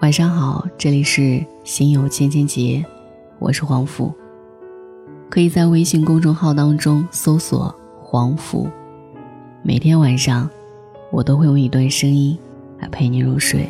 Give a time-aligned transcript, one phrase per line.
[0.00, 2.84] 晚上好，这里是心有千千结，
[3.40, 4.14] 我是黄甫。
[5.28, 8.68] 可以在微信公众号当中搜索“黄甫”，
[9.60, 10.48] 每天晚上
[11.10, 12.38] 我都会用一段声音
[12.78, 13.68] 来陪你入睡。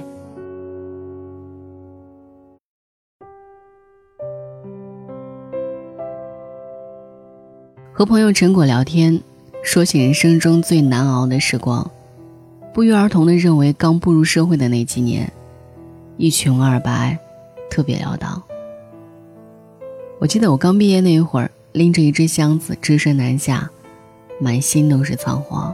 [7.91, 9.19] 和朋友陈果聊天，
[9.63, 11.91] 说起人生中最难熬的时光，
[12.75, 15.33] 不约而同的认为刚步入社会的那几年。
[16.21, 17.17] 一穷二白，
[17.71, 18.43] 特别潦倒。
[20.19, 23.71] 我记得我刚毕业那一会儿，拎着一只箱子，只身南下，
[24.41, 25.73] 满心都是仓皇。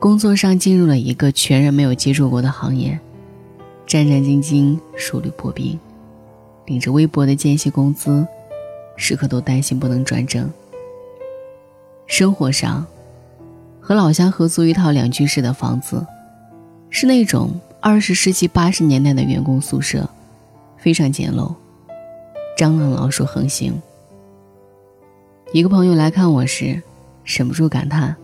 [0.00, 2.98] 工作上进入了一个全然没有接触过的行业，
[3.86, 4.76] 战战兢兢，
[5.12, 5.78] 如履薄冰，
[6.66, 8.26] 领着微薄的间隙工资，
[8.96, 10.50] 时刻都担心不能转正。
[12.06, 12.84] 生活上，
[13.80, 16.04] 和老乡合租一套两居室的房子，
[16.90, 17.52] 是那种。
[17.86, 20.08] 二十世纪八十年代的员工宿舍，
[20.78, 21.54] 非常简陋，
[22.56, 23.78] 蟑螂老鼠横行。
[25.52, 26.82] 一个朋友来看我时，
[27.26, 28.16] 忍不住感叹：“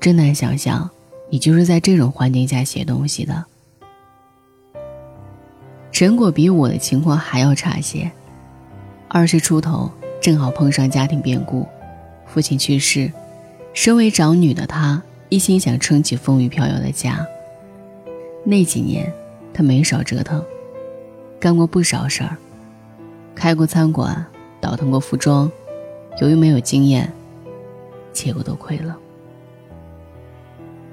[0.00, 0.88] 真难想象，
[1.28, 3.44] 你就是在这种环境下写东西的。”
[5.92, 8.10] 陈果比我的情况还要差些，
[9.06, 11.68] 二十出头，正好碰上家庭变故，
[12.24, 13.12] 父亲去世，
[13.74, 17.22] 身为长女的她，一心想撑起风雨飘摇的家。
[18.44, 19.12] 那几年，
[19.52, 20.42] 他没少折腾，
[21.38, 22.36] 干过不少事儿，
[23.34, 24.24] 开过餐馆，
[24.60, 25.50] 倒腾过服装，
[26.20, 27.12] 由于没有经验，
[28.12, 28.96] 结果都亏了。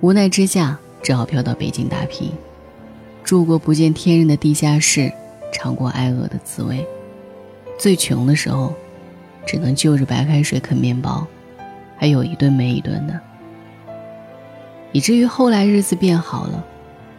[0.02, 2.32] 无奈之下，只好飘到北京打拼，
[3.24, 5.12] 住过不见天日的地下室，
[5.52, 6.86] 尝过挨饿的滋味。
[7.80, 8.74] 最穷的时候，
[9.46, 11.26] 只能就着白开水啃面包，
[11.96, 13.20] 还有一顿没一顿的，
[14.92, 16.64] 以至于后来日子变好了。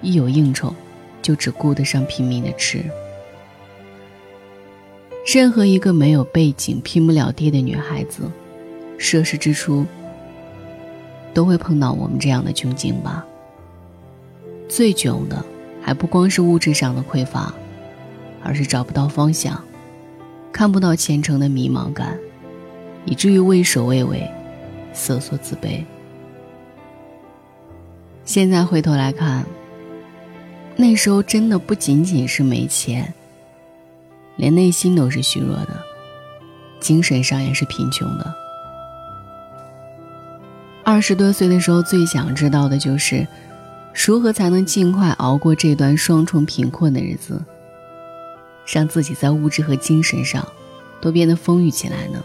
[0.00, 0.74] 一有应酬，
[1.20, 2.84] 就只顾得上拼命的吃。
[5.26, 8.30] 任何一个没有背景、拼不了爹的女孩子，
[8.96, 9.84] 涉世之初，
[11.34, 13.26] 都会碰到我们这样的窘境吧。
[14.68, 15.44] 最囧的，
[15.82, 17.52] 还不光是物质上的匮乏，
[18.42, 19.62] 而是找不到方向，
[20.50, 22.18] 看不到前程的迷茫感，
[23.04, 24.26] 以至于畏首畏尾，
[24.94, 25.84] 瑟缩自卑。
[28.24, 29.44] 现在回头来看。
[30.80, 33.12] 那时候真的不仅仅是没钱，
[34.36, 35.82] 连内心都是虚弱的，
[36.78, 38.32] 精神上也是贫穷的。
[40.84, 43.26] 二十多岁的时候，最想知道的就是，
[43.92, 47.44] 如何才能尽快熬过这段双重贫困的日子，
[48.64, 50.46] 让自己在物质和精神上
[51.00, 52.22] 都变得丰裕起来呢？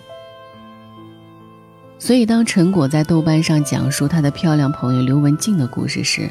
[1.98, 6.30] 所以，当陈果在豆瓣上讲述他的漂亮朋友刘文静的故事时，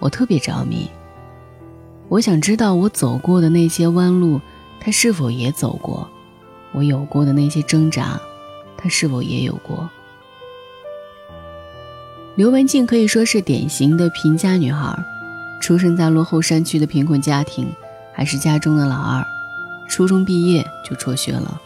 [0.00, 0.90] 我特别着迷。
[2.10, 4.40] 我想知道我走过的那些弯路，
[4.80, 6.04] 他是否也走过；
[6.72, 8.20] 我有过的那些挣扎，
[8.76, 9.88] 他是否也有过？
[12.34, 14.98] 刘文静可以说是典型的贫家女孩，
[15.62, 17.72] 出生在落后山区的贫困家庭，
[18.12, 19.24] 还是家中的老二。
[19.88, 21.60] 初中毕业就辍学了，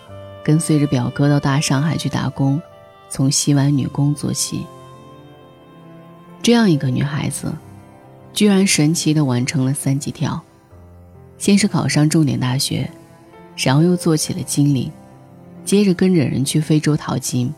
[0.45, 2.61] 跟随着表哥到大上海去打工，
[3.09, 4.67] 从洗碗女工做起。
[6.43, 7.51] 这样一个女孩子。
[8.35, 10.43] 居然神奇的完成了三级跳，
[11.39, 12.91] 先是考上重点大学，
[13.57, 14.91] 然后又做起了经理，
[15.65, 17.55] 接着跟着人去非洲淘金，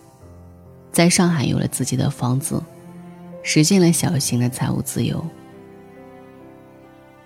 [0.93, 2.63] 在上海有了自己的房子，
[3.43, 5.25] 实现了小型的财务自由。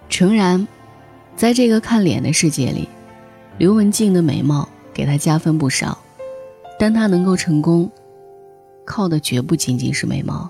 [0.09, 0.67] 诚然，
[1.35, 2.89] 在这个看脸的世界里，
[3.59, 5.99] 刘文静的美貌给她加分不少，
[6.79, 7.91] 但她能够成功，
[8.85, 10.49] 靠的绝不仅仅是美貌。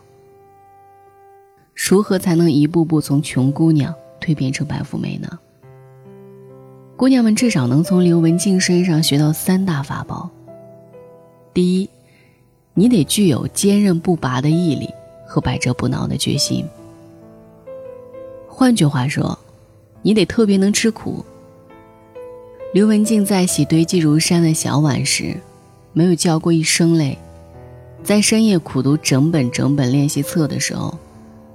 [1.82, 5.38] 如何才能一步步从穷姑娘蜕变成白富美呢？
[6.94, 10.28] 姑娘们至少能从刘文静身上学到三大法宝。
[11.54, 11.88] 第一，
[12.74, 14.88] 你得具有坚韧不拔的毅力
[15.26, 16.64] 和百折不挠的决心。
[18.46, 19.37] 换句话说，
[20.02, 21.25] 你得特别能吃苦。
[22.75, 25.34] 刘文静在洗堆积如山的小碗时，
[25.94, 27.16] 没有叫过一声累；
[28.05, 30.96] 在深夜苦读整本整本练习册的时候。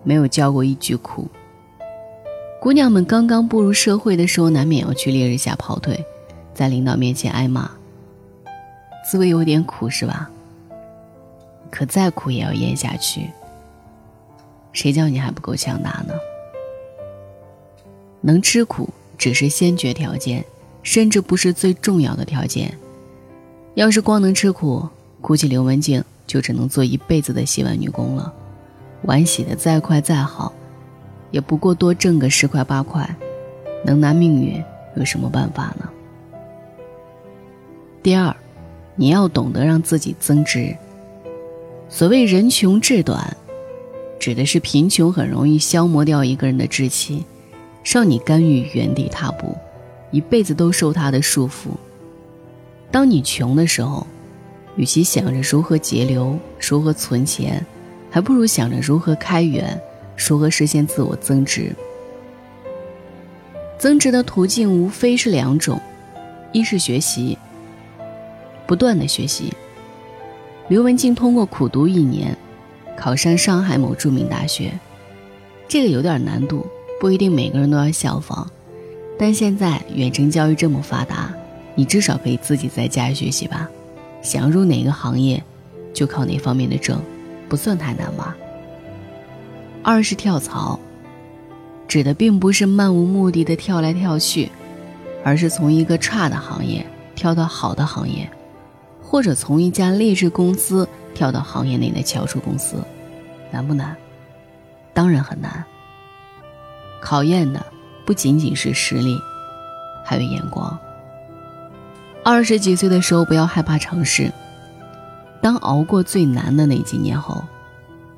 [0.05, 1.27] 没有叫过一句苦。
[2.61, 6.05] 姑娘们刚刚步入社会的时候，难免要去烈日下跑腿，
[6.53, 7.69] 在领导面前挨骂，
[9.05, 10.29] 滋味有点苦，是吧？
[11.69, 13.29] 可再苦也要咽下去。
[14.71, 16.13] 谁叫你还不够强大呢？
[18.21, 20.43] 能吃苦只是先决条件，
[20.81, 22.75] 甚至不是最重要的条件。
[23.75, 24.87] 要是光能吃苦，
[25.21, 28.33] 估计刘文静就只能做一辈子的洗碗女工了。
[29.03, 30.51] 碗洗的再快再好，
[31.31, 33.15] 也不过多挣个十块八块，
[33.83, 34.63] 能拿命运
[34.95, 35.89] 有什么办法呢？
[38.01, 38.35] 第二，
[38.95, 40.75] 你要懂得让自己增值。
[41.89, 43.35] 所谓人穷志短，
[44.19, 47.25] 指的是贫穷很容易消磨掉一个人的志气，
[47.83, 49.55] 让你甘于原地踏步，
[50.11, 51.69] 一辈子都受他的束缚。
[52.91, 54.05] 当你穷的时候，
[54.75, 57.65] 与其想着如何节流、如何存钱，
[58.15, 59.77] 还不如想着如何开源、
[60.15, 61.75] 如何实现自我增值。
[63.77, 65.77] 增值的途径无非是两种，
[66.53, 67.37] 一是学习，
[68.65, 69.51] 不断的学习。
[70.69, 72.33] 刘文静通过苦读一年，
[72.97, 74.71] 考上上海某著名大学，
[75.67, 76.65] 这个有点难度，
[77.01, 78.49] 不一定每个人都要效仿。
[79.19, 81.33] 但现在远程教育这么发达，
[81.75, 83.69] 你至少可以自己在家学习吧。
[84.21, 85.43] 想入哪个行业，
[85.93, 86.97] 就考哪方面的证，
[87.47, 88.35] 不算太难吧。
[89.83, 90.79] 二是跳槽。
[91.87, 94.51] 指的并不是漫无目的的跳来跳去，
[95.23, 96.83] 而是从一个差的行业
[97.13, 98.27] 跳到好的行业，
[99.01, 102.83] 或者从一家劣质公司跳到行业内的翘楚公司，
[103.51, 103.95] 难不难？
[104.95, 105.63] 当然很难。
[106.99, 107.63] 考验的
[108.03, 109.15] 不仅仅是实力，
[110.03, 110.77] 还有眼光。
[112.23, 114.33] 二十几岁的时候不要害怕尝试，
[115.45, 117.45] 当熬过最难的那几年后，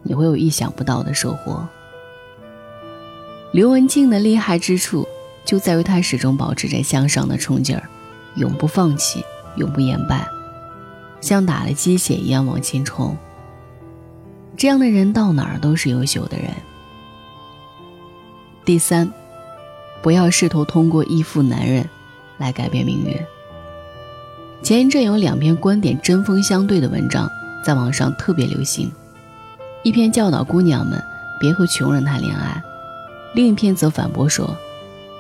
[0.02, 1.68] 你会有意想不到的收获。
[3.52, 5.06] 刘文静的厉害之处
[5.44, 7.84] 就在于她始终保持着向上的冲劲儿，
[8.38, 9.26] 永不放弃，
[9.58, 10.26] 永不言败，
[11.20, 13.18] 像打了鸡血一样往前冲。
[14.56, 16.50] 这样的人到哪儿都是优秀的人。
[18.64, 19.12] 第三，
[20.02, 21.90] 不要试图通过依附男人
[22.38, 23.20] 来改变命运。
[24.64, 27.30] 前一阵有两篇观点针锋相对的文章
[27.64, 28.92] 在网上特别流行，
[29.84, 31.02] 一篇教导姑娘们
[31.40, 32.62] 别和穷人谈恋爱。
[33.34, 34.58] 另一篇则反驳说：“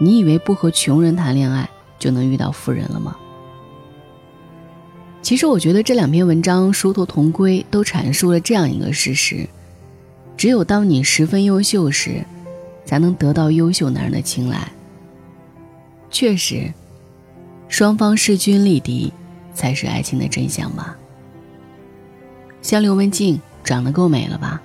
[0.02, 1.70] 你以为不和穷人谈恋爱
[2.00, 3.16] 就能遇到富人了吗？”
[5.22, 9.48] 其实，我觉得这两篇文章殊途同归，都阐述了这样一个事实：
[10.36, 12.26] 只有当你十分优秀时，
[12.86, 14.72] 才能得到优秀男人的青睐。
[16.10, 16.74] 确实，
[17.68, 19.12] 双方势均力敌
[19.58, 20.96] 才是爱情的真相吧。
[22.62, 24.62] 像刘文静长得够美了吧？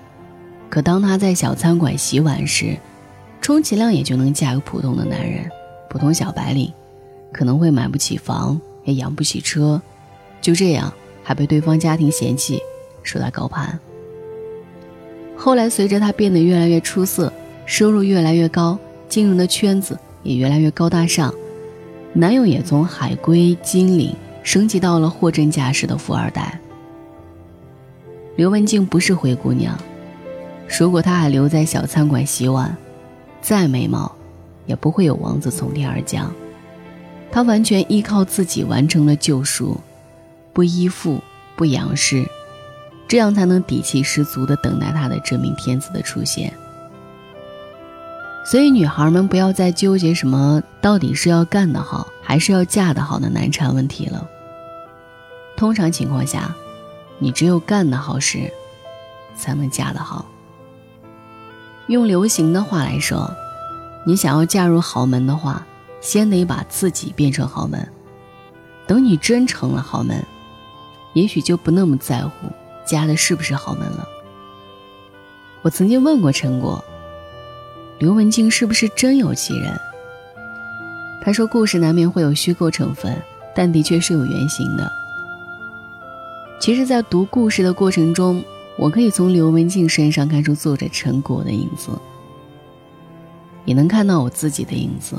[0.68, 2.76] 可当她在小餐馆洗碗时，
[3.40, 5.50] 充其量也就能嫁个普通的男人，
[5.88, 6.72] 普通小白领，
[7.32, 9.80] 可能会买不起房，也养不起车，
[10.40, 10.92] 就这样
[11.22, 12.60] 还被对方家庭嫌弃，
[13.02, 13.78] 说她高攀。
[15.36, 17.32] 后来随着她变得越来越出色，
[17.66, 18.78] 收入越来越高，
[19.08, 21.32] 进入的圈子也越来越高大上，
[22.12, 26.58] 男友也从海归金领升级到了货真价实的富二代。
[28.36, 29.78] 刘文静不是灰姑娘，
[30.78, 32.76] 如果她还留在小餐馆洗碗。
[33.40, 34.14] 再美貌，
[34.66, 36.32] 也不会有王子从天而降。
[37.32, 39.80] 她完全依靠自己完成了救赎，
[40.52, 41.20] 不依附，
[41.56, 42.24] 不仰视，
[43.08, 46.52] 这样才能底气十足地等待她的真命天子的出现。
[48.44, 54.26] 所以，女孩们不要再纠结什么到底是要干得好，还是要嫁得好的难缠问题了。
[55.54, 56.56] 通常情况下，
[57.18, 58.50] 你只有干得好时，
[59.36, 60.24] 才能嫁得好。
[61.88, 63.30] 用流行的话来说，
[64.06, 65.66] 你想要嫁入豪门的话，
[66.00, 67.86] 先得把自己变成豪门。
[68.86, 70.24] 等你真成了豪门，
[71.12, 72.30] 也许就不那么在乎
[72.86, 74.08] 嫁的是不是豪门了。
[75.60, 76.82] 我曾经问过陈果，
[77.98, 79.78] 刘文静是不是真有其人？
[81.24, 83.16] 他说，故事难免会有虚构成分，
[83.54, 84.90] 但的确是有原型的。
[86.60, 88.42] 其实，在读故事的过程中。
[88.78, 91.90] 我可以从刘文静身上看出作者陈果的影子，
[93.66, 95.14] 也能看到我自己的影子。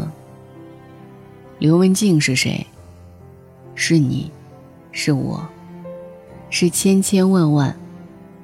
[1.60, 2.66] 刘文静是谁？
[3.76, 4.32] 是你，
[4.92, 5.48] 是我，
[6.50, 7.78] 是千千万万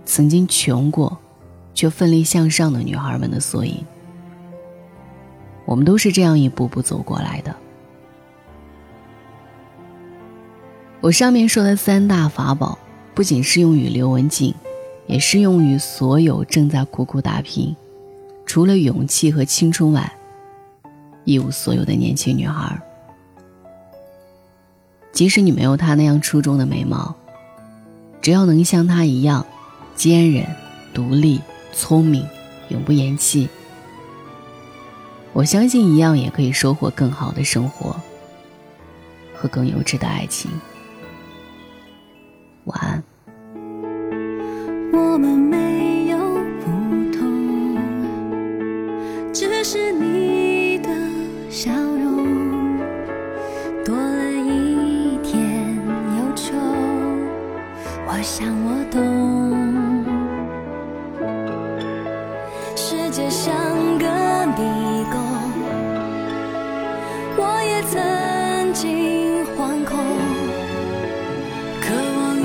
[0.06, 1.18] 曾经穷过
[1.74, 3.84] 却奋力向上的女孩们的缩影。
[5.70, 7.56] 我们都是这样一步步走过来的。
[11.00, 12.80] 我上面说的三大法宝，
[13.14, 14.52] 不仅适用于刘文静。
[15.06, 17.76] 也适用于所有正在苦苦打拼，
[18.46, 20.14] 除了勇气和青春外，
[21.24, 22.80] 一无所有的年轻女孩。
[25.12, 27.16] 即使你没有她那样出众的美貌，
[28.22, 29.44] 只要能像她一样
[29.96, 30.46] 坚韧、
[30.94, 31.42] 独立、
[31.74, 32.24] 聪明、
[32.68, 33.50] 永不言弃，
[35.34, 37.96] 我相信一样也可以收获更好的生活
[39.34, 40.52] 和更优质的爱情。
[42.66, 43.04] 晚安。
[44.92, 45.39] 我们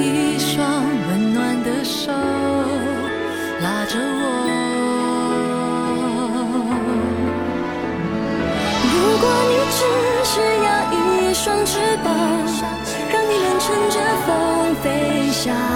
[0.03, 0.65] 一双
[1.09, 2.11] 温暖的手
[3.63, 4.25] 拉着我。
[8.93, 9.81] 如果你只
[10.25, 10.33] 需
[10.65, 12.07] 要一双翅膀
[13.13, 13.97] 让你能乘着
[14.27, 14.87] 风飞
[15.33, 15.74] 翔。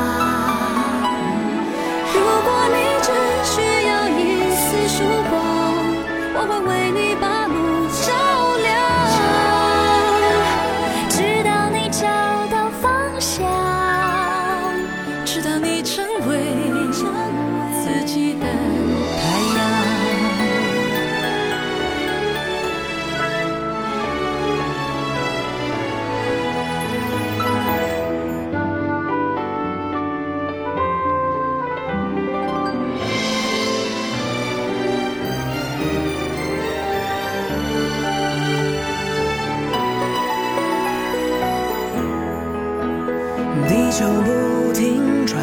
[43.99, 45.37] 球不停转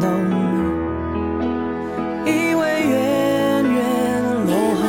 [0.00, 0.10] 动，
[2.26, 3.78] 以为远远
[4.46, 4.82] 落后，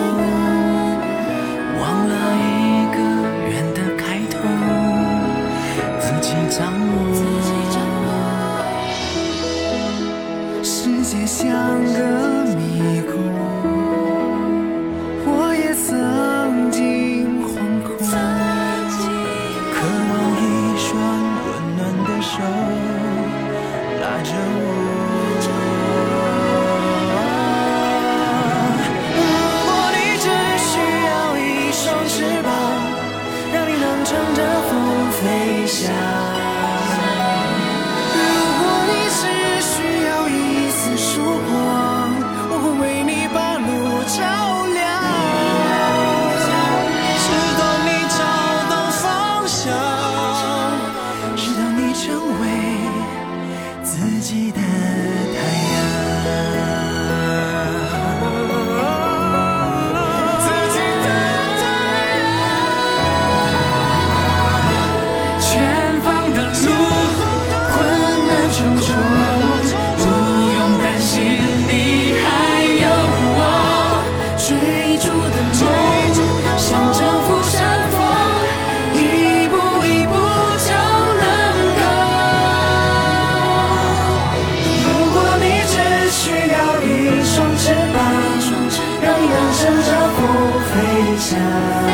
[1.79, 2.49] 忘了一
[2.95, 2.97] 个
[3.47, 4.01] 圆的开
[4.31, 4.33] 头，
[5.99, 6.89] 自己掌握。
[10.63, 10.73] 世
[11.03, 11.45] 界像
[11.93, 11.99] 个
[12.55, 12.59] 迷
[13.01, 13.13] 宫，
[15.27, 16.20] 我也曾。
[91.31, 91.90] shine.